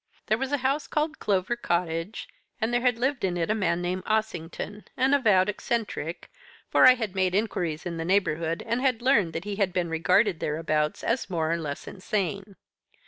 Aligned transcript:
There 0.25 0.37
was 0.39 0.51
a 0.51 0.57
house 0.65 0.87
called 0.87 1.19
Clover 1.19 1.55
Cottage, 1.55 2.27
and 2.59 2.73
there 2.73 2.81
had 2.81 2.97
lived 2.97 3.23
in 3.23 3.37
it 3.37 3.51
a 3.51 3.53
man 3.53 3.83
named 3.83 4.01
Ossington, 4.07 4.85
an 4.97 5.13
avowed 5.13 5.47
eccentric 5.47 6.31
for 6.71 6.87
I 6.87 6.95
had 6.95 7.13
made 7.13 7.35
inquiries 7.35 7.85
in 7.85 7.97
the 7.97 8.03
neighbourhood, 8.03 8.63
and 8.65 8.81
had 8.81 9.03
learned 9.03 9.33
that 9.33 9.43
he 9.43 9.57
had 9.57 9.71
been 9.71 9.89
regarded 9.91 10.39
thereabouts 10.39 11.03
as 11.03 11.29
more 11.29 11.51
or 11.51 11.57
less 11.59 11.87
insane. 11.87 12.55